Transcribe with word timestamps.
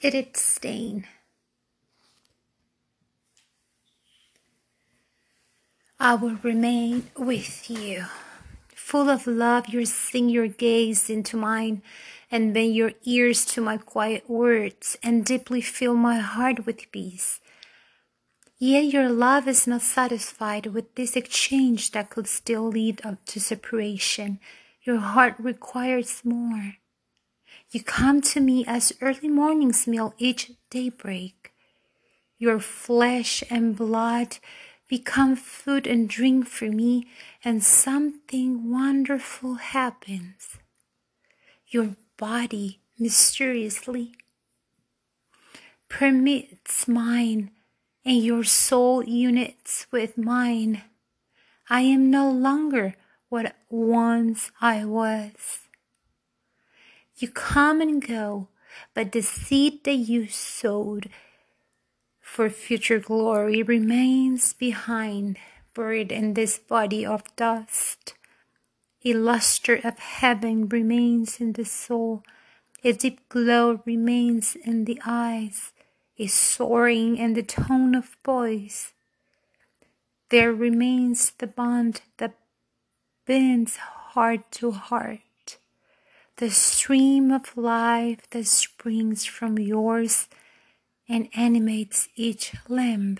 Edith 0.00 0.36
Stein. 0.36 1.08
I 5.98 6.14
will 6.14 6.38
remain 6.44 7.10
with 7.16 7.68
you. 7.68 8.04
Full 8.68 9.10
of 9.10 9.26
love, 9.26 9.66
you 9.66 9.84
sink 9.84 10.30
your 10.30 10.46
gaze 10.46 11.10
into 11.10 11.36
mine 11.36 11.82
and 12.30 12.54
bend 12.54 12.76
your 12.76 12.92
ears 13.02 13.44
to 13.46 13.60
my 13.60 13.76
quiet 13.76 14.30
words 14.30 14.96
and 15.02 15.24
deeply 15.24 15.60
fill 15.60 15.94
my 15.94 16.18
heart 16.20 16.64
with 16.64 16.92
peace. 16.92 17.40
Yet 18.56 18.92
your 18.92 19.08
love 19.08 19.48
is 19.48 19.66
not 19.66 19.82
satisfied 19.82 20.66
with 20.66 20.94
this 20.94 21.16
exchange 21.16 21.90
that 21.90 22.10
could 22.10 22.28
still 22.28 22.68
lead 22.68 23.04
up 23.04 23.24
to 23.24 23.40
separation. 23.40 24.38
Your 24.82 24.98
heart 24.98 25.34
requires 25.40 26.20
more. 26.24 26.74
You 27.70 27.82
come 27.82 28.20
to 28.22 28.40
me 28.40 28.64
as 28.66 28.92
early 29.00 29.28
morning's 29.28 29.86
meal 29.86 30.14
each 30.18 30.52
daybreak. 30.70 31.52
Your 32.38 32.60
flesh 32.60 33.42
and 33.50 33.76
blood 33.76 34.38
become 34.88 35.36
food 35.36 35.86
and 35.86 36.08
drink 36.08 36.48
for 36.48 36.66
me, 36.66 37.06
and 37.44 37.62
something 37.62 38.70
wonderful 38.70 39.54
happens. 39.56 40.56
Your 41.68 41.96
body 42.16 42.80
mysteriously 42.98 44.14
permits 45.88 46.88
mine, 46.88 47.50
and 48.04 48.22
your 48.22 48.44
soul 48.44 49.04
unites 49.04 49.86
with 49.90 50.16
mine. 50.16 50.82
I 51.68 51.82
am 51.82 52.10
no 52.10 52.30
longer 52.30 52.94
what 53.28 53.54
once 53.68 54.50
I 54.60 54.84
was. 54.84 55.67
You 57.18 57.26
come 57.26 57.80
and 57.80 58.00
go, 58.00 58.46
but 58.94 59.10
the 59.10 59.22
seed 59.22 59.82
that 59.82 59.96
you 59.96 60.28
sowed 60.28 61.10
for 62.20 62.48
future 62.48 63.00
glory 63.00 63.64
remains 63.64 64.52
behind, 64.52 65.36
buried 65.74 66.12
in 66.12 66.34
this 66.34 66.58
body 66.58 67.04
of 67.04 67.24
dust. 67.34 68.14
A 69.04 69.14
luster 69.14 69.80
of 69.82 69.98
heaven 69.98 70.68
remains 70.68 71.40
in 71.40 71.54
the 71.54 71.64
soul, 71.64 72.22
a 72.84 72.92
deep 72.92 73.28
glow 73.28 73.82
remains 73.84 74.54
in 74.54 74.84
the 74.84 75.02
eyes, 75.04 75.72
a 76.18 76.28
soaring 76.28 77.16
in 77.16 77.34
the 77.34 77.42
tone 77.42 77.96
of 77.96 78.16
voice. 78.24 78.92
There 80.28 80.52
remains 80.52 81.32
the 81.38 81.48
bond 81.48 82.02
that 82.18 82.36
binds 83.26 83.76
heart 83.76 84.52
to 84.52 84.70
heart 84.70 85.20
the 86.38 86.50
stream 86.50 87.32
of 87.32 87.56
life 87.56 88.30
that 88.30 88.46
springs 88.46 89.24
from 89.24 89.58
yours 89.58 90.28
and 91.08 91.28
animates 91.34 92.08
each 92.14 92.54
limb. 92.68 93.18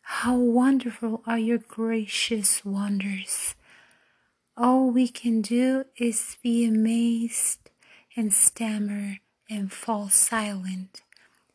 How 0.00 0.36
wonderful 0.36 1.22
are 1.26 1.38
your 1.38 1.58
gracious 1.58 2.64
wonders! 2.64 3.54
All 4.56 4.90
we 4.90 5.08
can 5.08 5.42
do 5.42 5.84
is 5.98 6.38
be 6.42 6.64
amazed 6.64 7.70
and 8.16 8.32
stammer 8.32 9.18
and 9.50 9.70
fall 9.70 10.08
silent 10.08 11.02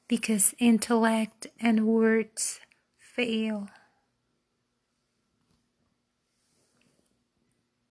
because 0.08 0.54
intellect 0.60 1.48
and 1.60 1.88
words 1.88 2.60
fail. 3.00 3.68